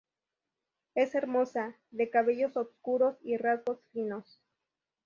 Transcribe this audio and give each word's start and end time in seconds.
Es 0.95 1.13
hermosa, 1.13 1.75
de 1.91 2.09
cabellos 2.09 2.57
oscuros 2.57 3.17
y 3.21 3.37
rasgos 3.37 3.77
finos. 3.93 4.41